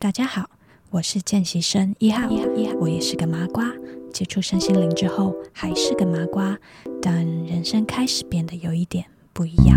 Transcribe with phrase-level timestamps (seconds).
[0.00, 0.48] 大家好，
[0.90, 3.68] 我是见习生一号，一号，一号，我也是个麻瓜。
[4.12, 6.56] 接触身心灵之后，还是个麻瓜，
[7.02, 9.76] 但人生开始变得有一点不一样。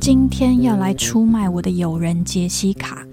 [0.00, 3.04] 今天要来出卖我的友人杰西卡。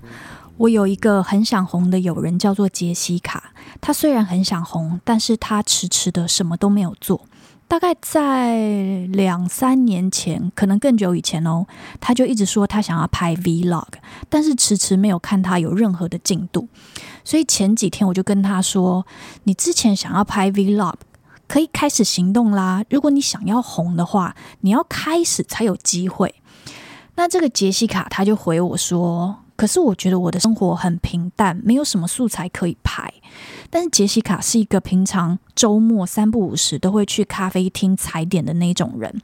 [0.57, 3.54] 我有一个很想红的友人，叫做杰西卡。
[3.82, 7.25] 他虽然很想红，但是他迟迟的什么都没有做。
[7.68, 11.66] 大概在两三年前，可能更久以前哦，
[12.00, 13.88] 他就一直说他想要拍 Vlog，
[14.29, 16.68] 但是迟迟没有看他有任何的进度。
[17.24, 19.07] 所以前几天我就跟他说
[19.46, 20.96] ：“你之前想要拍 Vlog，
[21.47, 22.83] 可以开始行动啦。
[22.91, 26.36] 如果你想要红的话，你要开始才有机会。”
[27.16, 29.43] 那这个杰西卡他就回我说。
[29.56, 33.14] 可是我觉得我的生活很平淡，没有什么素材可以拍。
[33.70, 39.22] 但是杰西卡是一个平常周末三不五时都会去咖啡厅踩点的那种人。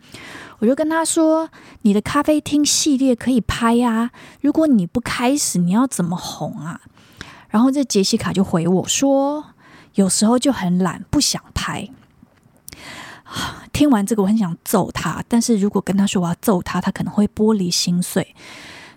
[0.59, 1.49] 我就跟他说
[1.83, 4.11] ：“你的咖啡厅系列可以拍呀，
[4.41, 6.81] 如果你不开始，你要怎么红啊？”
[7.49, 9.53] 然后这杰西卡就回我说
[9.95, 11.89] ：“有时候就很懒，不想拍。”
[13.71, 18.35] 听完这个，我很想揍他，但是如果跟他说我要揍他，他可能会玻璃心碎。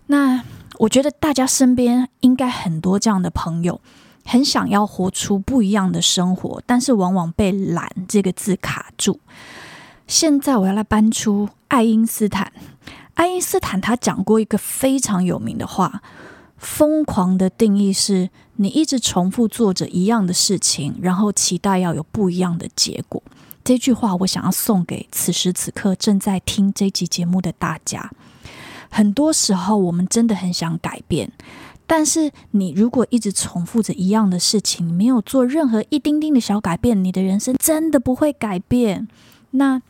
[0.06, 0.42] 那。
[0.78, 3.80] 我觉得大家身边应该很多这样的朋友，
[4.24, 9.20] 很想要活出不一样的生活，但是往往被“懒”这个字卡住。
[10.06, 12.52] 现在我要来搬出爱因斯坦。
[13.14, 16.02] 爱因斯坦他讲过一个非常有名的话
[16.56, 23.22] ：“疯狂的定义是你一直重复做着一样的事情，然后期待要有不一样的结果。”
[23.62, 28.10] 这句话我想要送给此时此刻正在听这集节目的大家。
[28.94, 31.32] 很多时候，我们真的很想改变，
[31.86, 39.08] 但是你如果一直重复着一样的事情，没有做任何一丁丁的小改变，你的人生真的不会改变。
[39.52, 39.80] 那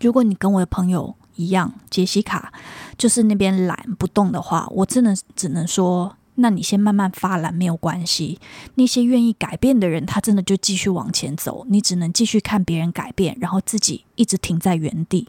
[0.00, 2.52] 如果你跟我的朋友一样，杰西卡
[2.98, 8.40] 就是那边懒不动的话，我真的只能说，那你先慢慢发懒没有关系。
[8.74, 15.28] 那些愿意改变的人，他真的就继续往前走，你只能继续看别人改变，然后自己一直停在原地。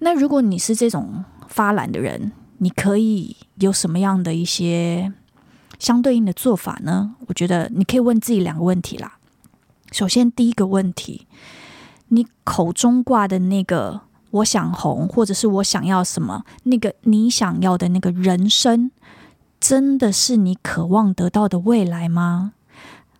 [0.00, 5.12] 那如果你是这种，发懒的人，你可以有什么样的一些
[5.78, 7.14] 相对应的做法呢？
[7.28, 9.18] 我觉得你可以问自己两个问题啦。
[9.92, 11.28] 首先，第一个问题，
[12.08, 14.00] 你口中挂的那个
[14.42, 18.90] “我想红”或者是我想要什么，那个你想要的那个人生，
[19.60, 22.54] 真的是你渴望得到的未来吗？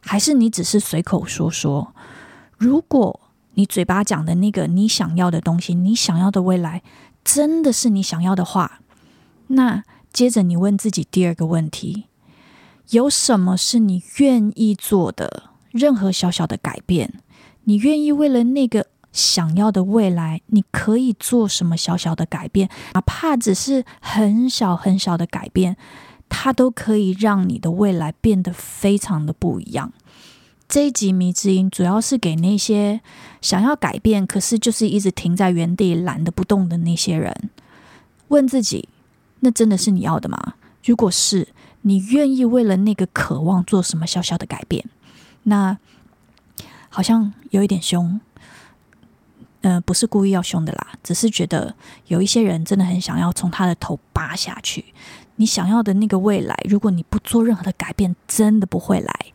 [0.00, 1.94] 还是你只是随口说说？
[2.58, 3.20] 如果
[3.54, 6.82] 你嘴巴讲的那个你想要的东西，你想要的未来，
[7.24, 8.80] 真的是你想要的话，
[9.48, 12.04] 那接着你问自己第二个问题：
[12.90, 15.50] 有什么是你愿意做的？
[15.70, 17.14] 任何小小的改变，
[17.64, 22.68] 你愿意为了那个想要的未来，你可以做什么小小的改变？
[22.92, 25.76] 哪怕只是很小很小的改变，
[26.28, 29.92] 它都可以让你的未来变得非常的不一样。
[30.74, 33.00] 这一集迷之音主要是给那些
[33.40, 37.48] 想要改变，可是就是一直停在原地懒得不动的那些人。
[38.26, 38.88] 问自己：
[39.38, 40.54] 那真的是你要的吗？
[40.84, 41.46] 如果是，
[41.82, 44.84] 你愿意为了那个渴望做什么小小的改变？
[45.44, 45.78] 那
[46.88, 48.20] 好像有一点凶，
[49.60, 51.76] 呃，不是故意要凶的啦，只是觉得
[52.08, 54.86] 有一些人真的很想要从他的头拔下去。
[55.36, 59.26] 你想要的那个未来，如果你不做任何的改变，真的不会来。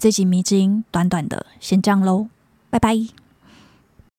[0.00, 2.28] 这集迷之音短短的，先这样喽，
[2.70, 3.19] 拜拜。